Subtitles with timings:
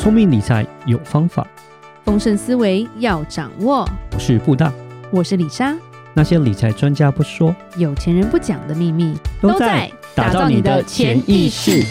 [0.00, 1.46] 聪明理财有方法，
[2.06, 3.86] 丰盛思维要掌握。
[4.14, 4.72] 我是布大，
[5.12, 5.76] 我是李莎。
[6.14, 11.84] 那些理财专家不说，有钱人不讲的秘密，都在打造你的潜意识。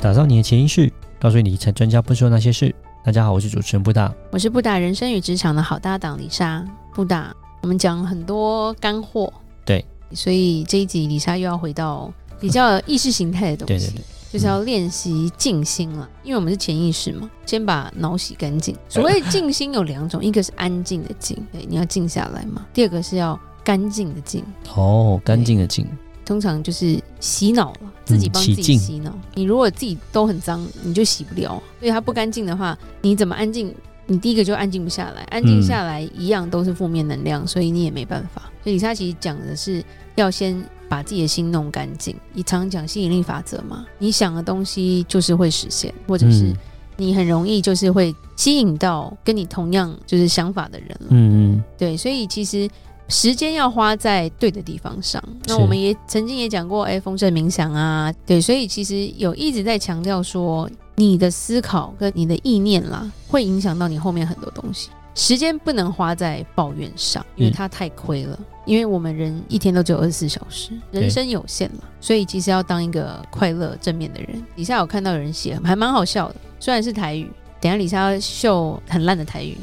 [0.00, 2.74] 打造你的潜意识，告诉你理财专家不说那些事。
[3.04, 6.66] 大家好，我是主持人布大，我是布大人生与职场的好搭档李莎。
[6.92, 9.32] 布大，我们讲很多干货，
[9.64, 13.86] 对，所以这一集李莎又要回到比较意识形态的东西。
[13.86, 14.04] 对对对。
[14.32, 18.74] 就是要练习静心了，因为我们是潜意识嘛，先把脑洗干净。
[18.88, 24.42] 所谓静心有两种，一个是安静的静，对，你要静下来嘛；第二个是要干净的静。
[24.74, 25.86] 哦，干净的净，
[26.24, 29.14] 通常就是洗脑了，自己帮自己洗脑。
[29.34, 31.62] 你如果自己都很脏，你就洗不了。
[31.78, 33.74] 所以它不干净的话，你怎么安静？
[34.06, 38.50] 你第一个就安静不下来，安静下来一样都是负面能量，所以你也没办法。
[38.64, 40.64] 所以李莎其实讲的是要先。
[40.92, 42.14] 把自己的心弄干净。
[42.34, 46.54] 你常讲吸引力法则嘛，你想的东西就是会实现，或者是
[46.98, 51.06] 你很容易就是会吸引到跟你同样就是想法的人了。
[51.08, 52.68] 嗯嗯，对，所以其实
[53.08, 55.22] 时间要花在对的地方上。
[55.46, 64.90] 那我们也曾经也讲过，哎，丰盛冥想啊，对，所以其实有一直在强调说，你的思考跟你的意念啦，会影响到你后面很多东西。
[65.14, 68.36] 时间不能花在抱怨上，因为它太亏了。
[68.38, 74.42] 嗯、因为我们人一天都只有二十四小时，人生有限了，所以其实要当一个快乐正面的人。
[74.56, 77.30] 底下有看到有人写，还蛮好笑的，虽然是台语。
[77.60, 79.56] 等下李莎要秀很烂的台语，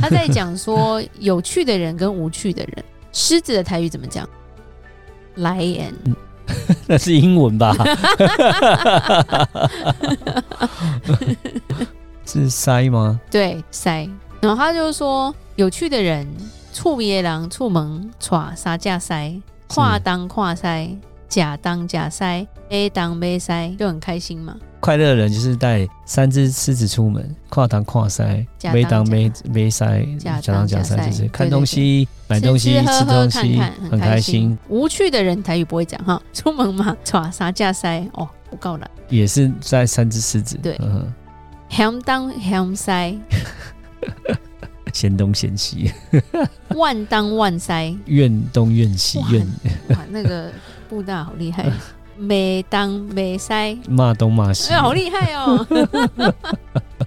[0.00, 2.84] 他在讲说有趣的人跟无趣的人。
[3.12, 4.28] 狮子的台语怎么讲
[5.36, 5.92] ？Lion，
[6.88, 7.76] 那是英文吧？
[12.26, 13.20] 是塞吗？
[13.30, 14.08] 对，塞。
[14.44, 16.26] 然后他就说，有趣的人，
[16.70, 20.94] 处野狼出门耍撒架塞，跨当跨塞，
[21.30, 24.54] 假当假塞，A 当 B 塞，就很开心嘛。
[24.80, 33.58] 快乐的人就是带三只狮子出门，跨当跨塞没当没没塞，假当假塞，就是看东西、买东西、吃东西，
[33.90, 34.58] 很开心。
[34.68, 40.78] 无趣的人台语不会讲哈，出门嘛，耍撒架塞，哦，不够了，也是带三只狮子，对，
[41.70, 43.16] 嫌当嫌塞。
[44.94, 45.90] 嫌东嫌西，
[46.68, 49.44] 万当万塞，怨东怨西怨。
[49.88, 50.52] 哇，那个
[50.88, 51.68] 布大好厉害，
[52.16, 55.66] 没当没塞，骂东骂西，哎，好厉害哦！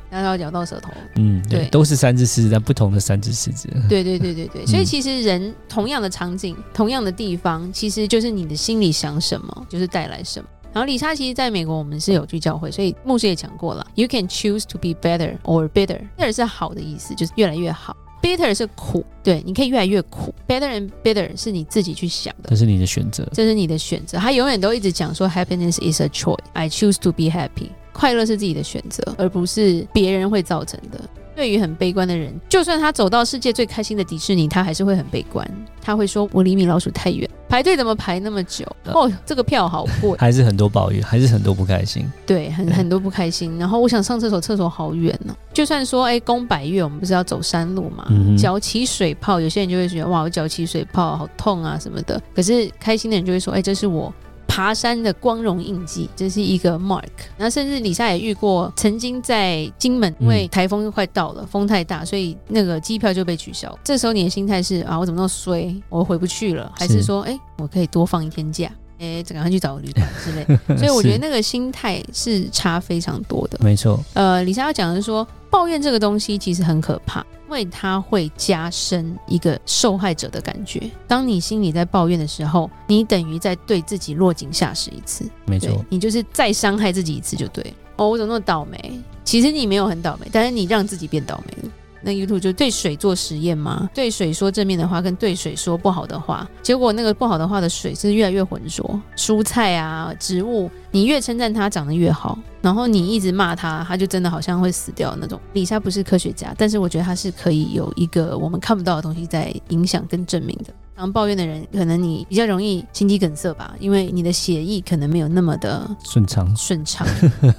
[0.10, 1.70] 然后咬到舌头，嗯，对，对。
[1.70, 3.70] 都是三只狮子，但不同的三只狮子。
[3.88, 10.50] 对对对对对，所以其实人同样的场景，同样的地方，其实就是你的心里想什么，就是带来什么。
[10.78, 16.00] 然后李莎其实在美国，我们是有去教会，所以牧师也讲过了，You can choose to be better or bitter。
[16.16, 20.32] better 是好的意思，就是越来越好；bitter 是苦，对，你可以越来越苦。
[20.48, 24.20] Better and bitter 是你自己去想的，这是你的选择，这是你的选择。
[24.20, 26.38] 他永远都一直讲说，Happiness is a choice.
[26.54, 27.70] I choose to be happy。
[27.92, 31.02] 快乐是自己的选择，而不是别人会造成的。
[31.36, 35.50] 对于很悲观的人，就算他走到世界最开心的迪士尼，他还是会很悲观。
[35.82, 38.66] 他会说：“我离米老鼠太远，排队怎么排那么久？
[38.86, 42.06] 哦，这个票好贵。”还是很多抱怨，还是很多不开心。
[42.26, 43.58] 对，很很多不开心。
[43.58, 45.38] 然后我想上厕所，厕所好远呢、哦。
[45.54, 48.08] 就算说，哎，宫百月，我们不是要走山路嘛？
[48.38, 52.22] 脚起水泡，有些人就会觉得哇，我脚起水泡好痛啊什么的。
[52.36, 54.14] 可是开心的人就会说：“哎，这是我。”
[54.58, 57.04] 爬山的光荣印记，这是一个 mark。
[57.38, 63.78] 然后甚至李莎也遇过，曾经在金门，因为台风快到了，风太大，所以那个机票就被取消。
[63.84, 66.72] 这时候你的心态是啊，我怎么那么衰，我回不去了？
[66.76, 68.68] 还是说，哎，我可以多放一天假？
[69.00, 70.46] 哎，赶快去找个旅馆之类。
[70.78, 73.58] 所以我觉得那个心态是差非常多的。
[73.62, 74.04] 没错。
[74.14, 77.26] 呃，李莎要讲的是说，抱怨这个东西其实很可怕。
[77.50, 80.84] 因为它会加深一个受害者的感觉。
[81.08, 85.24] 当你心里在抱怨的时候，你等于在对自己落井下石一次。
[85.46, 87.72] 没错，你就是再伤害自己一次就对了。
[87.96, 89.00] 哦，我怎么那么倒霉？
[89.24, 91.67] 其实你没有很倒霉，但是你让自己变倒霉了。
[92.08, 93.90] 那 YouTube 就对水做实验吗？
[93.94, 98.98] 对水说正面的话，跟对水说不好的话，结果那个不好的话的水是越来越浑浊。
[99.18, 105.38] 蔬菜啊，植物，你越称赞它长得越好，然后你一直骂它，它就真的好像会死掉那种。
[105.52, 110.74] 李莎不是科学家，但是我觉得它是可以有一个我们看不到的东西在影响跟证明的。
[110.96, 116.56] 常抱怨的人，可能你比较容易心肌梗塞吧，因为你的血液可能没有那么的顺畅。
[116.56, 117.06] 顺畅，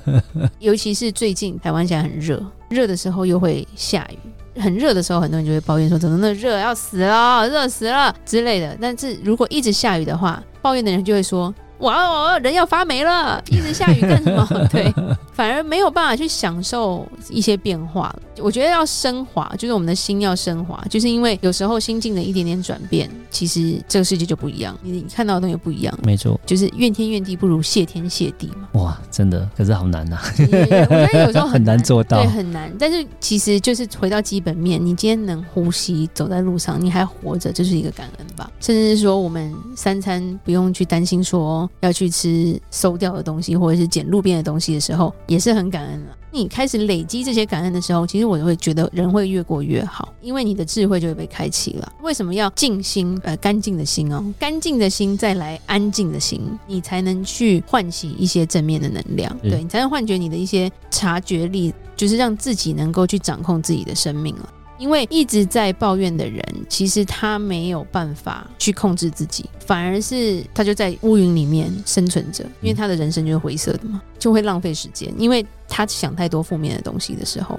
[0.58, 4.18] 尤其是最近台湾现在很热，热的时候又会下雨。
[4.60, 14.46] 很热的时候，很多人就会抱怨说：“怎么那么热，要死了，热死了之类的。”但是如果一直下雨的话，抱怨的人就会说：“哇哦，人要发霉了，一直下雨干什么？
[14.70, 14.92] 对，
[15.38, 18.12] 反而没有办法去享受一些变化。
[18.40, 25.96] 我觉得要升华，就是我们的心要升华，就是因为有时候心境的一点点转变，其实这个世界就不一样，你看到的东西不一样。
[26.02, 28.68] 没错，就是怨天怨地不如谢天谢地嘛。
[28.80, 30.22] 哇，真的，可是好难呐、啊。
[30.38, 32.72] 我觉得有时候很难，很 难做到，对，很难。
[32.76, 38.50] 但是其实就是回到基本面，你今天能呼吸，走在路上，你还活着，这是一个感恩吧。
[38.60, 46.16] 甚至是说，我们三餐不用去担心说要去吃馊掉的东西，或者是捡路边的东西的时候，也是很感恩了。
[46.30, 51.92] 你开始累积这些感恩的时候，其实我就会觉得人会越过越好，因为你的智慧就会被开启了。
[52.02, 53.18] 为什么要静心？
[53.22, 64.52] 呃，干净的心哦，干净的心再来安静的心，你才能去唤起一些正面的能量，嗯、对，你才能唤觉你的一些察觉力，就是让自己能够去掌控自己的生命了。
[64.78, 77.58] 因为一直在抱怨的人，其实他没有办法去控制自己，反而是他就在乌云里面生存着，因为他的人生就是灰色的嘛，就会浪费时间，因为他想太多负面的东西的时候。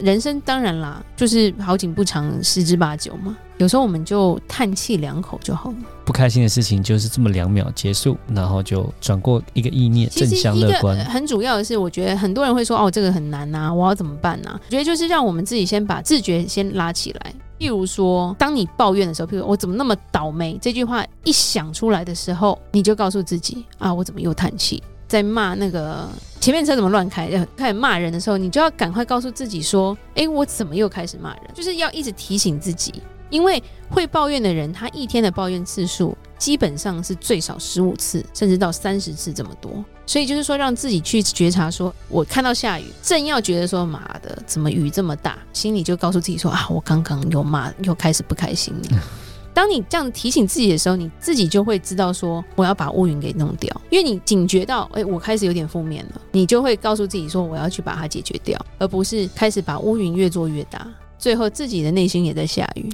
[0.00, 3.36] 人生当然啦，就是好景不长，十之八九嘛。
[3.58, 5.76] 有时候我们就叹气两口就好了。
[6.06, 10.98] 不开心的事情就是这么两秒结束，然后就转过一个意念，正向乐观。
[11.04, 17.34] 很主要的是，我觉得很多人会说：“哦，这个很难呐，我要怎么办呢？”我觉得就是让我们自己先把自觉先拉起来。
[17.58, 26.08] 譬如说，当你抱怨的时候，譬如我怎么那么倒霉，这句话一想出来的时候，你就告诉自己：“啊，我怎么又叹气？”在骂那个
[26.40, 33.60] 前面车怎么乱开，要开始骂人的时候，你就要赶快告诉自己说：“哎，我怎么又开始骂人？”就是要一直提醒自己，因为
[33.90, 39.84] 会抱怨的人，他一天的抱怨次数基本上是最少十五次，甚至到三十次这么多。
[40.06, 49.02] 所以就是说，让自己去觉察说，说我看到下雨，正要觉得说妈的，怎么雨这么大，心里就告诉自己说：“啊，我刚刚又骂，又开始不开心了。”
[49.52, 60.86] 当你这样提醒自己的时候，你自己就会知道说，我要把乌云给弄掉，因为你警觉到，哎，我开始有点负面了，你就会告诉自己说，我要去把它解决掉，而不是开始把乌云越做越大，
[61.18, 62.88] 最后自己的内心也在下雨，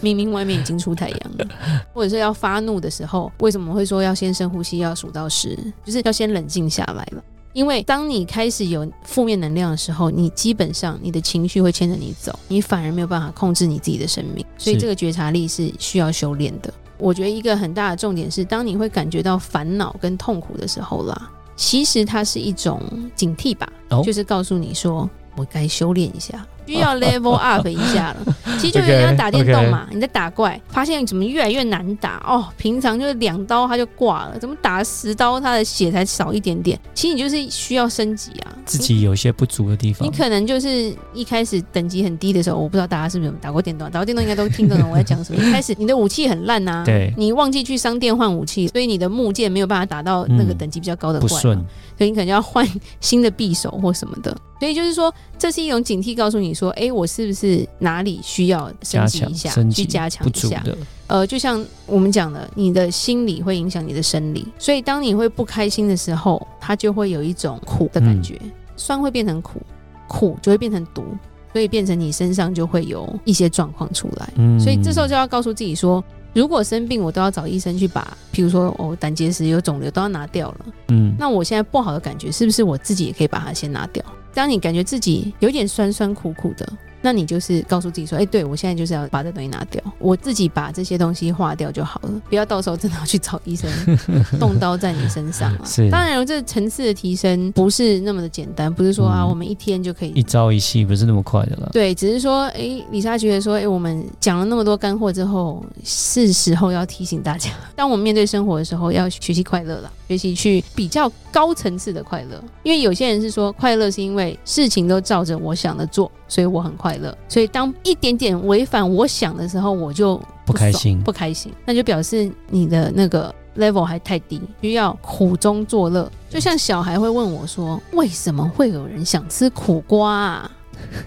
[0.00, 1.46] 明明外面已经出太阳了。
[1.92, 7.22] 或者是要发怒的时候，为什么会说要先深呼吸，要数到十，就是要先冷静下来了。
[7.52, 14.44] 因为当你开始有负面能量的时候，你基本上你的情绪会牵着你走，你反而没有办法控制你自己的生命。
[14.56, 16.72] 所以这个觉察力是需要修炼的。
[16.98, 22.80] 我觉得一个很大的重点是，当你会感觉到烦恼跟痛苦的时候啦，其实它是一种
[23.14, 23.70] 警惕吧，
[24.04, 26.46] 就是告诉你说，我该修炼一下。
[26.72, 29.86] 需要 level up 一下了， 其实就有点像打电动嘛。
[29.90, 32.46] 你在打怪，发现怎么越来越难打哦。
[32.56, 36.78] 平常就是两刀他就挂了，怎么打十刀他的血才少一点点？
[36.94, 40.06] 其实你就是需要升级啊，自己有些不足的地方。
[40.06, 45.40] 你可能就是一开始等级很低的时候，我不知道大家是不是有打过电动，打过电动应该都听得懂我在讲什么。
[45.42, 51.64] 一开始你的武器很烂呐，对，你忘记去商店换武器，所以你的木剑没有办法打到那个等级比较高的怪，嗯，
[51.98, 52.66] 所以你可能要换
[53.00, 54.36] 新的匕首或什么的。
[54.60, 60.64] 所以就是说，这是一种警惕，告诉你说，哎，我是不是哪里需要升级一下，去加强一下？
[61.06, 69.60] 呃，就像我们讲的，你的心理会影响你的生理，所以当你会不开心的时候，它就会有一种苦的感觉，嗯、酸会变成苦，
[70.08, 71.04] 苦就会变成毒，
[71.52, 74.32] 所以变成你身上就会有一些状况出来。
[74.36, 76.02] 嗯，所以这时候就要告诉自己说。
[76.34, 80.66] 如果生病，我都要找医生去把，譬如说，哦，胆结石有肿瘤都要拿掉了。
[80.88, 84.02] 嗯，那我现在不好的感觉，是不是我自己也可以把它先拿掉？
[84.34, 86.66] 当你感觉自己有点酸酸苦苦的。
[87.04, 93.70] 那你就是告诉自己说，哎、对我现在就是要把这东西拿掉，我自己把这些东西化掉就好了，不要到时候真的要去找医生
[94.38, 95.60] 动刀在你身上啊。
[95.64, 101.70] 是，当然，这层次的提升不是那么的简单，不是说啊，我们一天就可以一朝一夕，不是那么快的了。
[101.72, 112.42] 对，只是说，哎、欸，里莎觉得说，哎、欸，我们讲了那么多干货之后，是时候要提醒大家， 当我们面对生活的时候，要学习快乐了，学习去比较高层次的快乐。
[112.62, 117.16] 因为有些人是说，快乐是因为事情都照着我想的做，所以我很快乐。
[117.28, 126.10] 所以当一点点违反我想的时候，我就不，不开心，不开心，那就表示你的那个 level 还太低，需要苦中作乐。
[126.30, 130.50] 就像小孩会问我说：“为什么会有人想吃苦瓜啊？”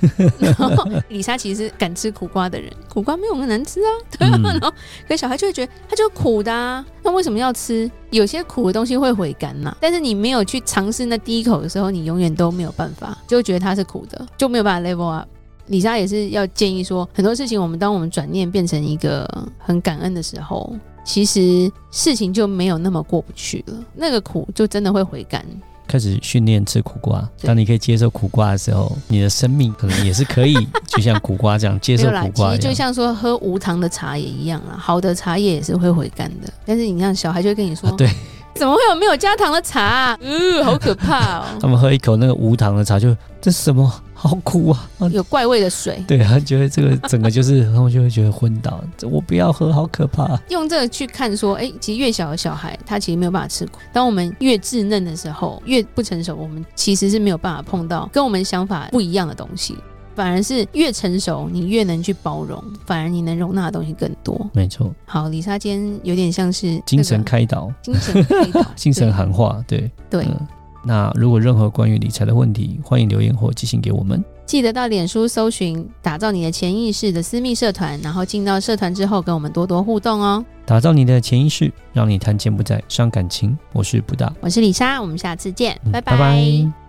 [0.39, 4.31] 然后李莎其实是敢吃苦瓜的人，苦瓜没有那么难吃啊，对啊？
[4.35, 4.71] 嗯、 然后
[5.05, 7.89] 可小孩就会觉得它就苦的啊，那为什么要吃？
[8.11, 15.27] 有些苦的东西会回甘呐，但是你没有去尝试那第一口的时候，你永远都没有办法，就会觉得它是苦的，就没有办法 level up。
[15.67, 25.45] 里莎也是要建议说，很多事情我们当我们转念变成一个很感恩的时候，其实事情就没有那么过不去了，那个苦就真的会回甘。
[25.87, 30.55] 开始训练吃苦瓜，当你可以接受苦瓜的时候，你的生命可能也是可以，
[30.87, 32.49] 就像苦瓜这样接受苦瓜。
[32.49, 36.51] 其实就像说喝无糖的茶也一样啊，好的茶叶也是会回甘的。
[36.65, 38.09] 但是你看小孩就会跟你说，啊、对。
[38.55, 40.17] 怎么会有没有加糖的茶啊？
[40.21, 41.45] 嗯，好可怕哦。
[41.59, 44.01] 他们喝一口那个无糖的茶就，就这是什么？
[44.13, 44.89] 好苦啊！
[45.11, 46.03] 有怪味的水。
[46.07, 48.81] 对，啊觉得这个整个就是，然后就会觉得昏倒。
[49.03, 50.39] 我不要喝，好可怕。
[50.49, 53.73] 用这个去看说，哎，其实越小的小孩，他其实没有办法吃苦。
[53.91, 59.77] 当我们越稚嫩的时候，越不成熟，我们其实是没有办法碰到跟我们想法不一样的东西。
[60.15, 64.49] 反而是越成熟，你越能去包容，反而你能容纳的东西更多。
[64.53, 64.91] 没错。
[65.05, 70.23] 好，李莎今天有点像是精神开导，精神开导， 精神喊话，对对。
[70.25, 70.47] 嗯
[70.87, 74.23] 那如果任何关于理财的问题，欢迎留言或寄信给我们。
[74.45, 80.45] 记得到脸书搜寻“打造你的潜意识”的私密社团，然后进到社团之后，跟我们多多互动哦。
[80.63, 83.57] 打造你的潜意识，让你谈钱不再伤感情。
[83.73, 86.13] 我是布大，我是李莎，我们下次见，拜拜。
[86.13, 86.84] 嗯，拜拜。